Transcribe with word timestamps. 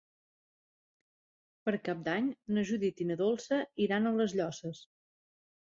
Per 1.69 1.75
Cap 1.89 2.01
d'Any 2.09 2.33
na 2.59 2.65
Judit 2.71 3.05
i 3.05 3.09
na 3.13 3.21
Dolça 3.23 3.63
iran 3.89 4.07
a 4.15 4.19
les 4.21 4.39
Llosses. 4.43 4.83